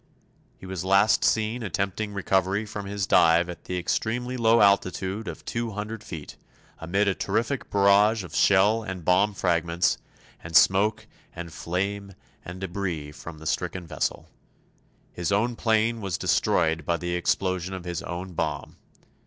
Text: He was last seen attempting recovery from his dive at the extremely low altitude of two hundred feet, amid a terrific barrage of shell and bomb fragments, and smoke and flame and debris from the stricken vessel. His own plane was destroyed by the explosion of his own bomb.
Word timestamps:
He 0.57 0.65
was 0.65 0.83
last 0.83 1.23
seen 1.23 1.61
attempting 1.61 2.11
recovery 2.11 2.65
from 2.65 2.87
his 2.87 3.05
dive 3.05 3.47
at 3.49 3.65
the 3.65 3.77
extremely 3.77 4.35
low 4.35 4.59
altitude 4.59 5.27
of 5.27 5.45
two 5.45 5.73
hundred 5.73 6.03
feet, 6.03 6.37
amid 6.79 7.07
a 7.07 7.13
terrific 7.13 7.69
barrage 7.69 8.23
of 8.23 8.33
shell 8.35 8.81
and 8.81 9.05
bomb 9.05 9.35
fragments, 9.35 9.99
and 10.43 10.55
smoke 10.55 11.05
and 11.35 11.53
flame 11.53 12.15
and 12.43 12.61
debris 12.61 13.11
from 13.11 13.37
the 13.37 13.45
stricken 13.45 13.85
vessel. 13.85 14.27
His 15.13 15.31
own 15.31 15.55
plane 15.55 16.01
was 16.01 16.17
destroyed 16.17 16.83
by 16.83 16.97
the 16.97 17.13
explosion 17.13 17.75
of 17.75 17.83
his 17.85 18.01
own 18.01 18.33
bomb. 18.33 18.77